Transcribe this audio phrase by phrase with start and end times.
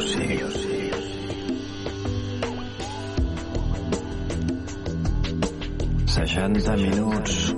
[0.00, 0.94] Sant Music.
[6.06, 7.54] 60 minuts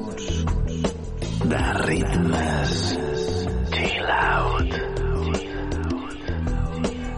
[1.44, 2.98] de ritmes
[3.72, 4.76] chill out.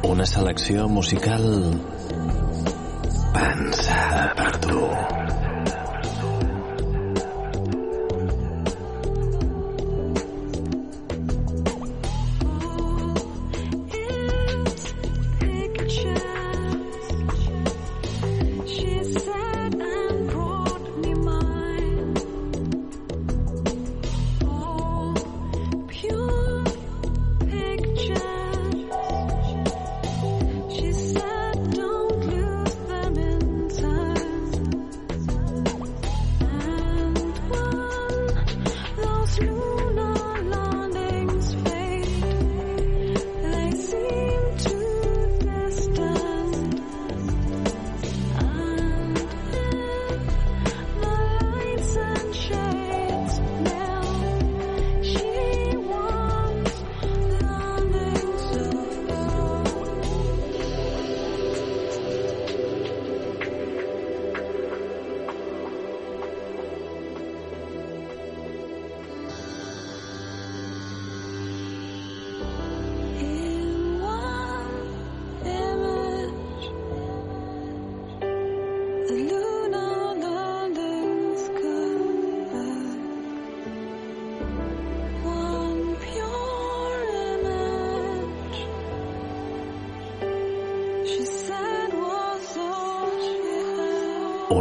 [0.04, 1.48] Una selecció musical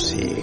[0.00, 0.42] sí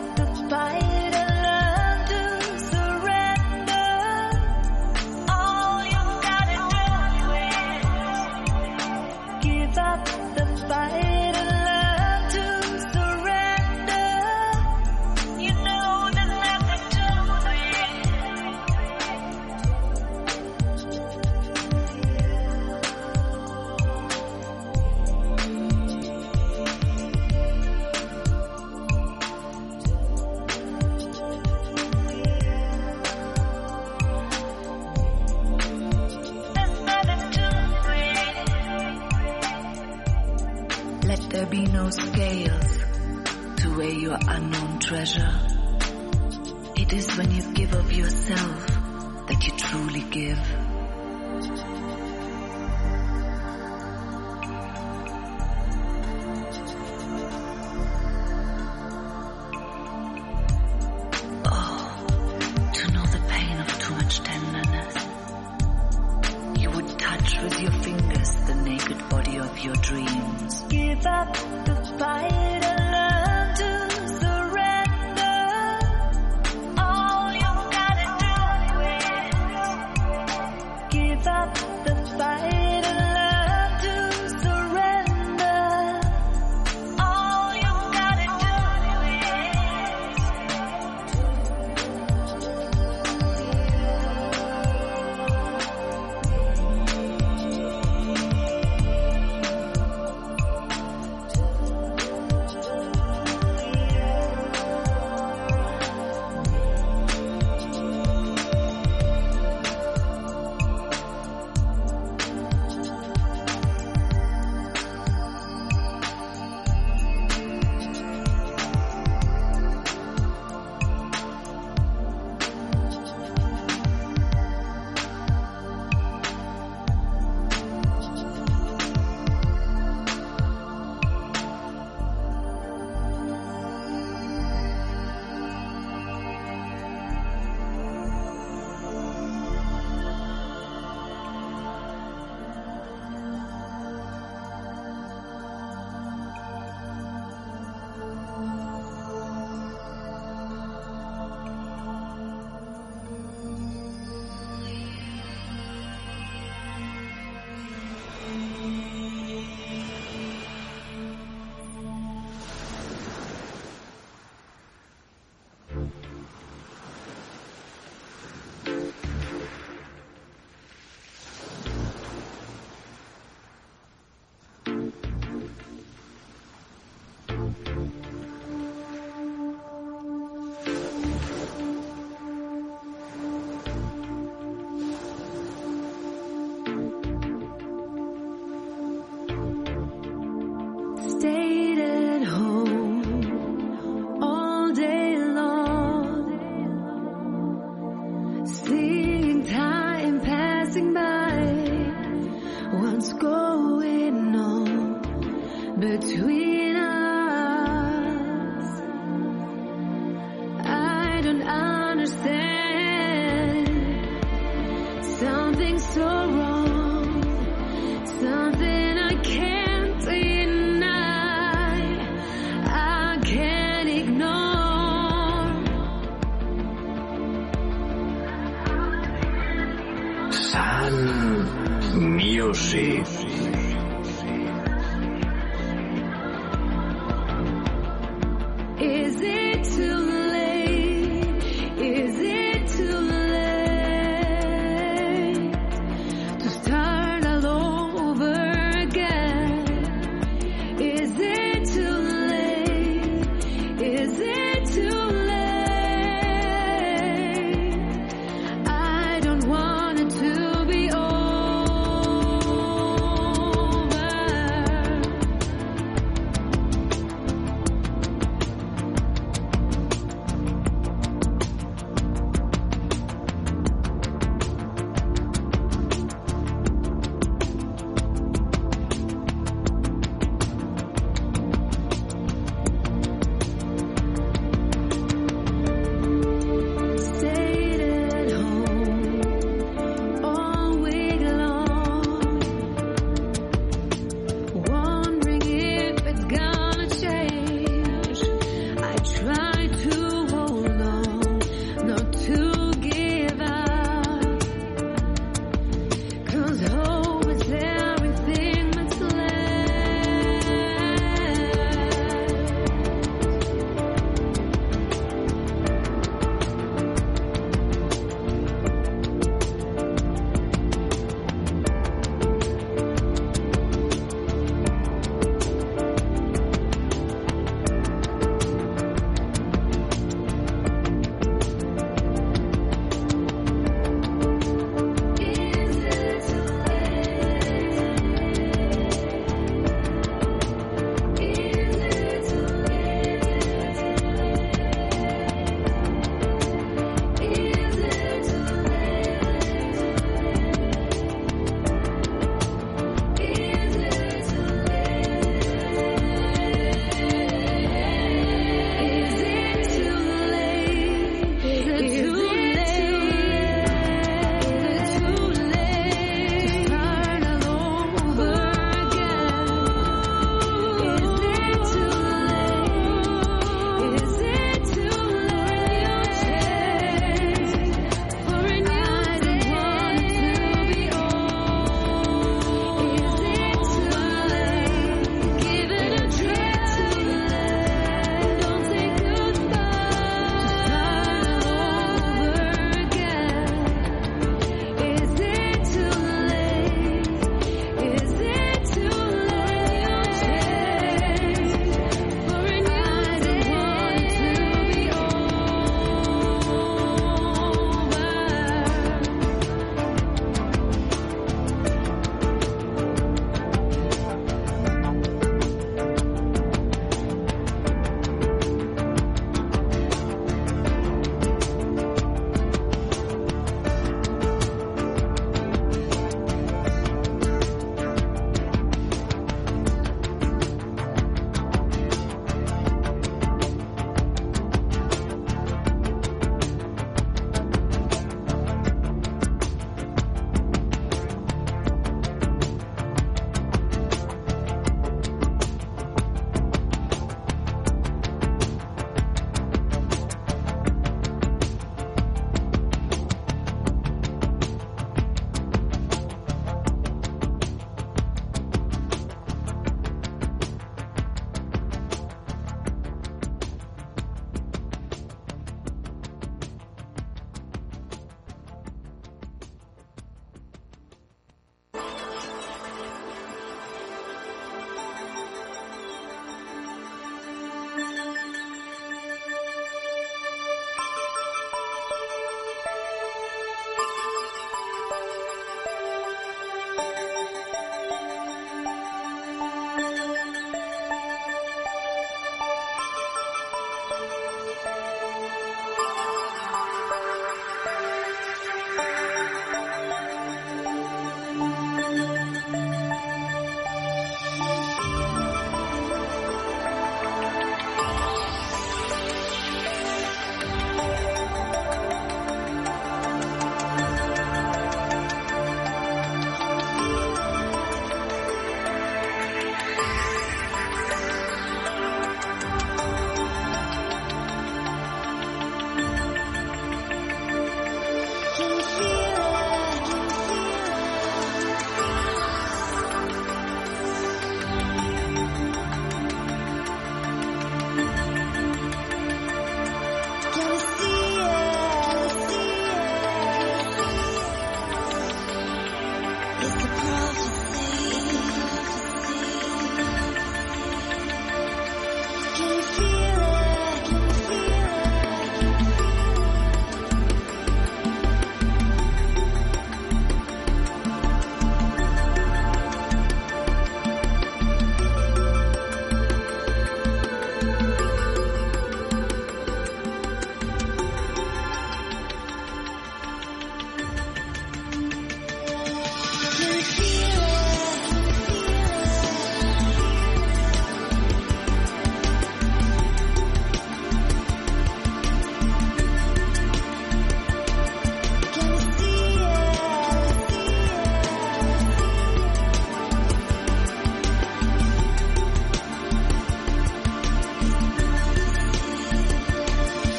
[71.65, 72.40] goodbye.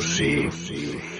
[0.00, 1.17] Sun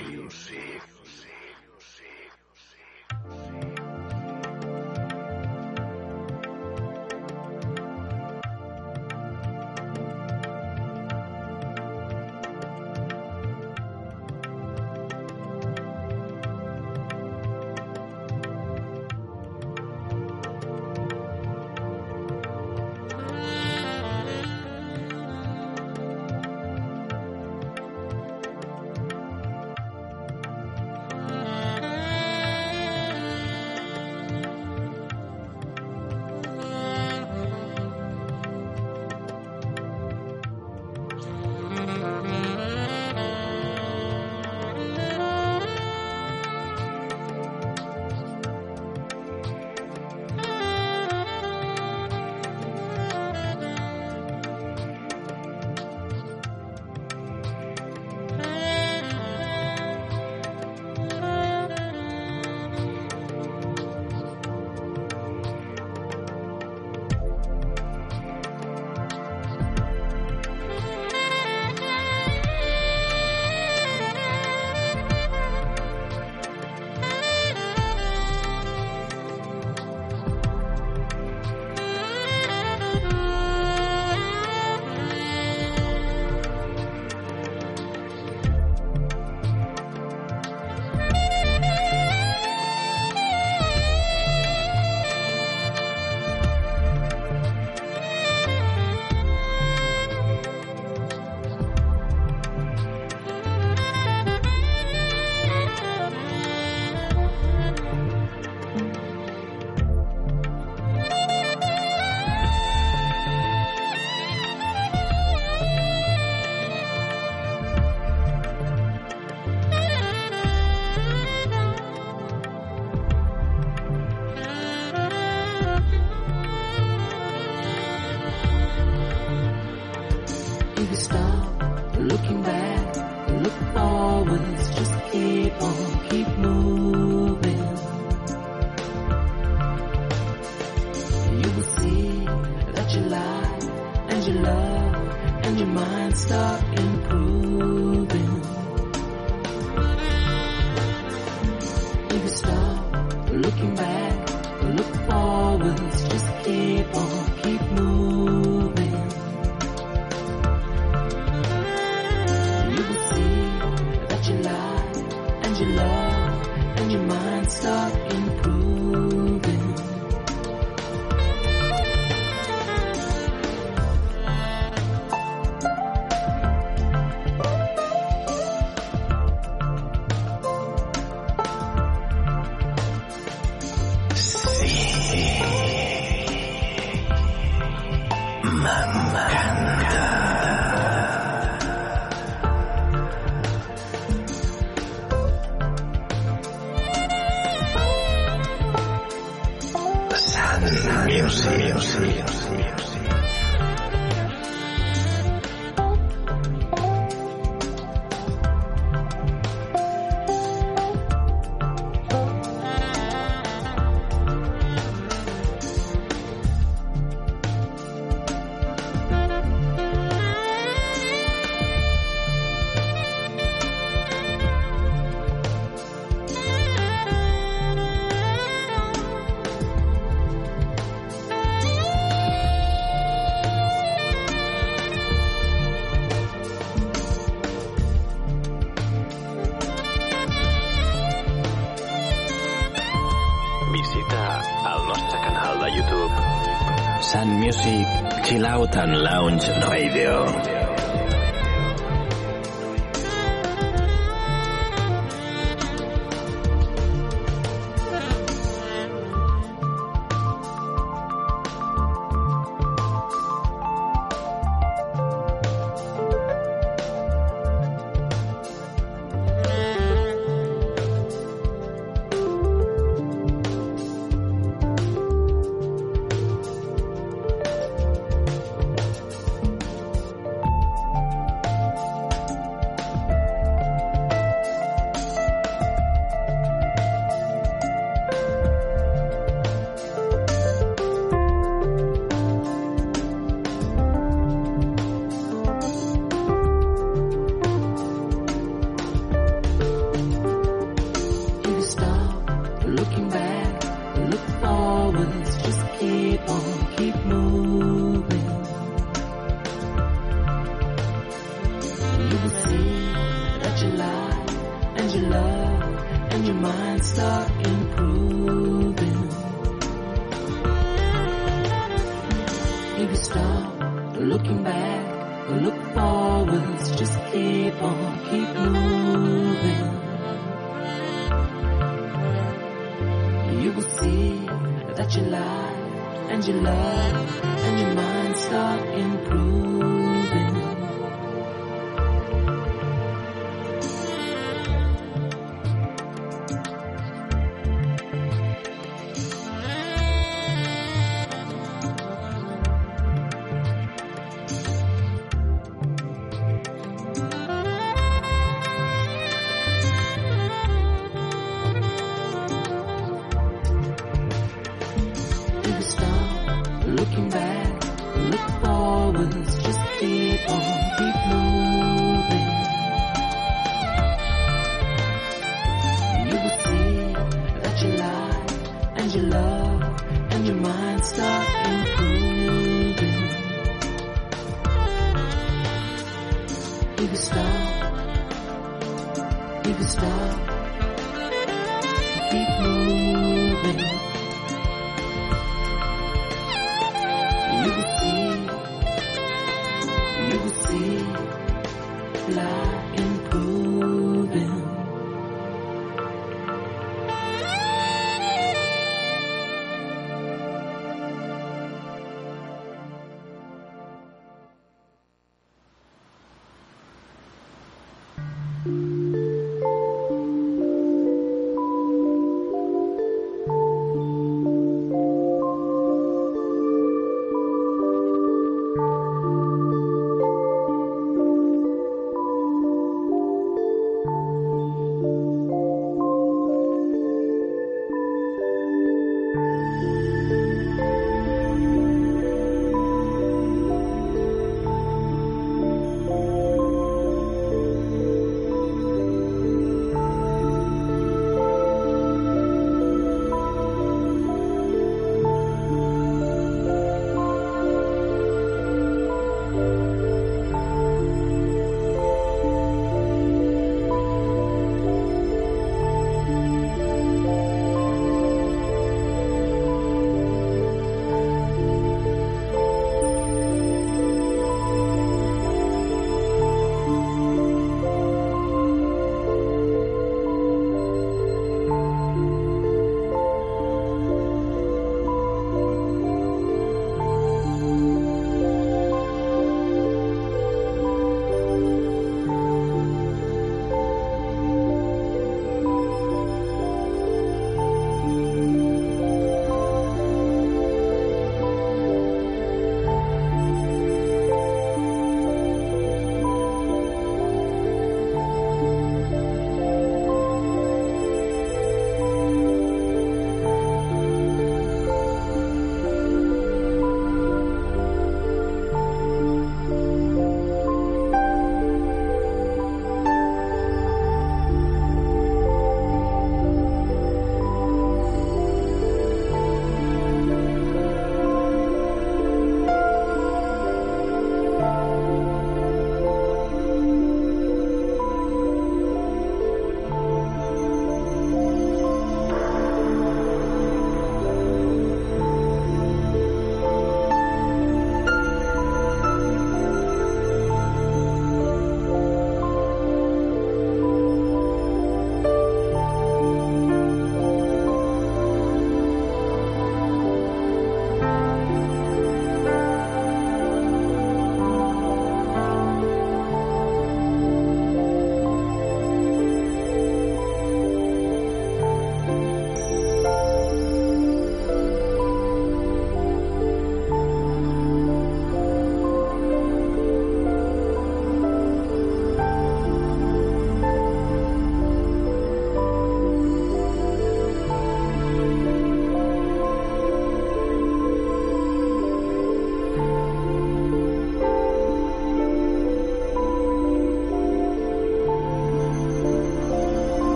[248.28, 250.57] Chill Out and Lounge Radio.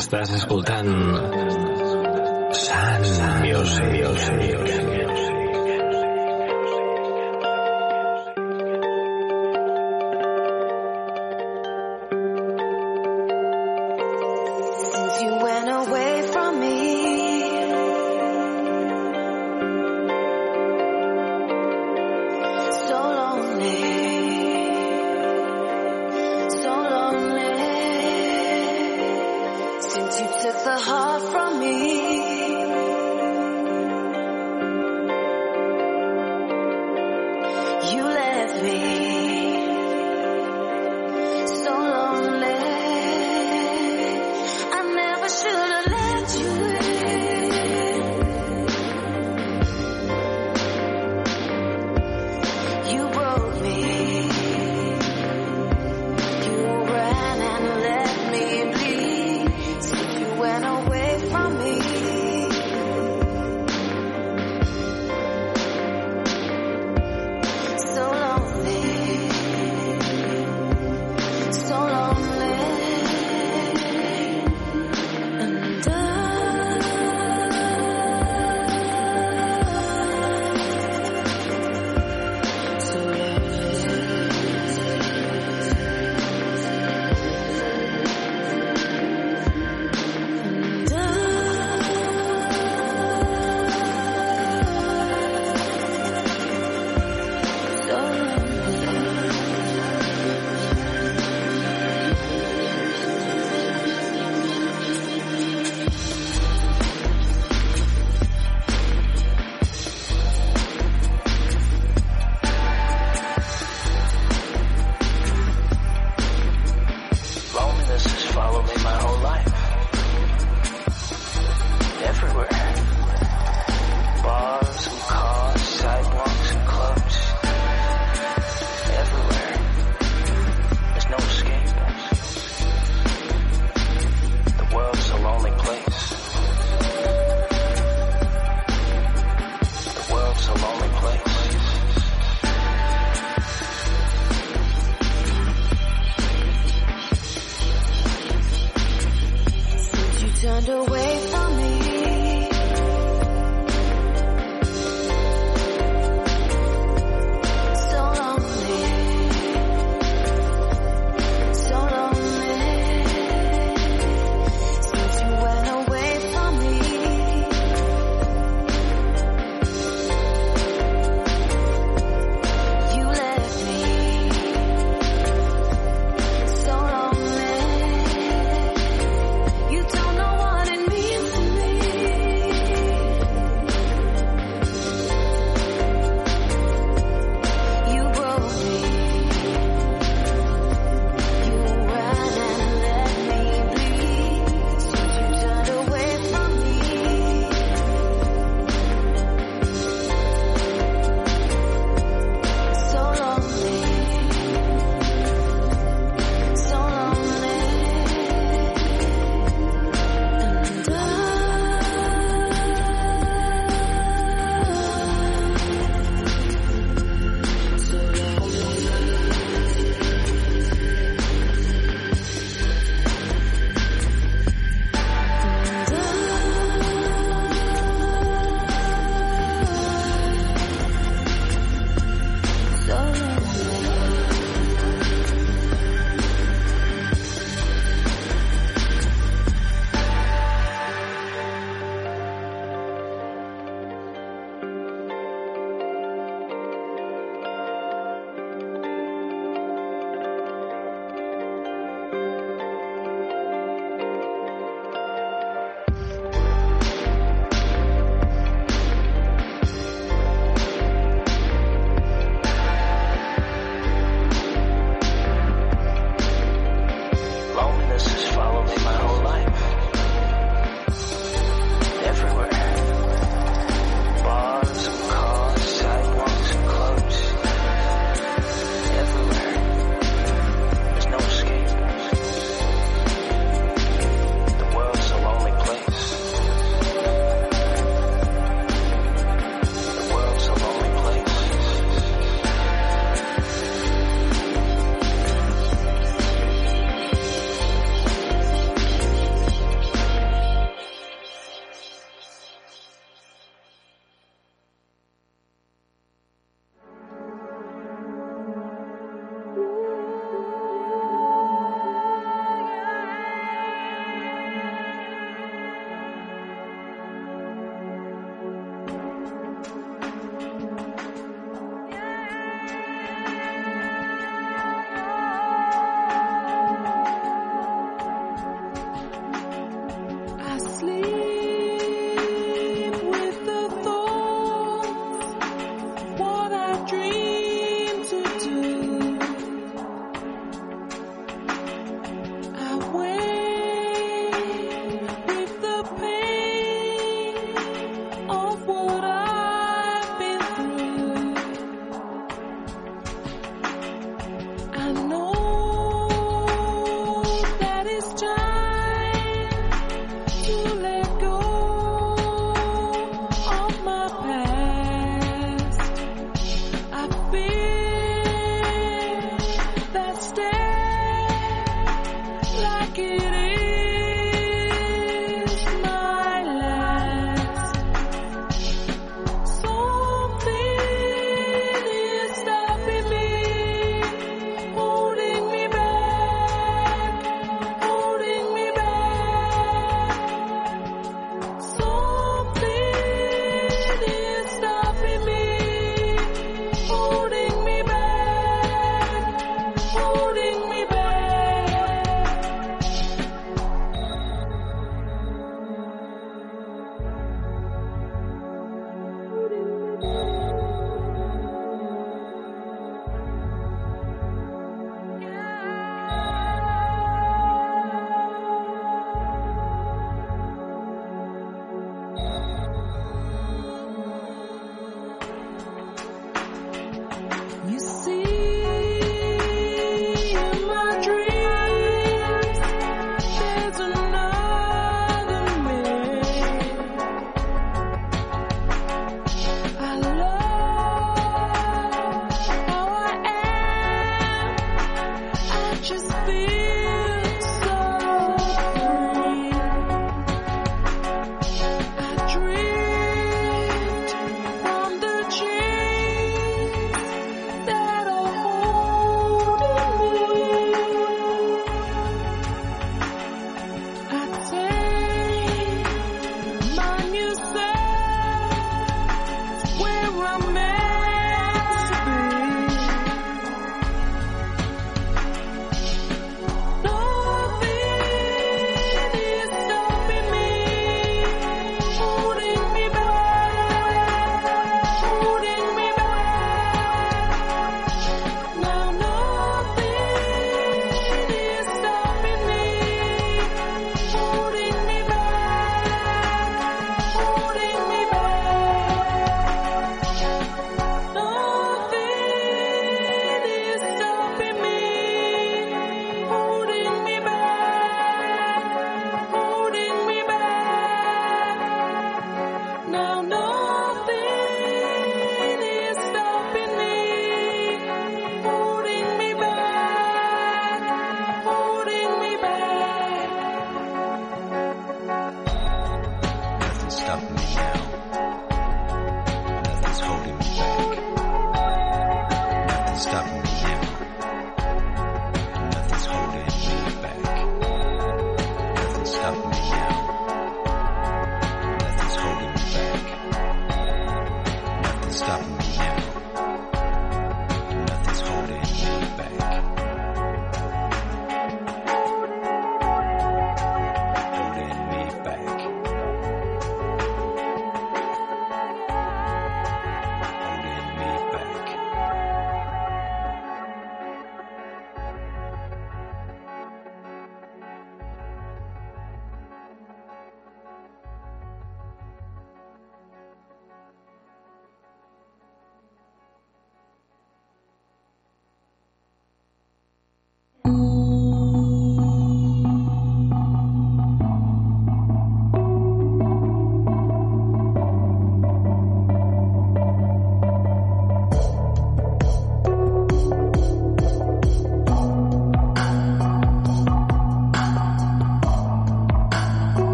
[0.00, 0.88] Estàs escoltant
[2.60, 3.04] Sant
[3.44, 4.99] Music.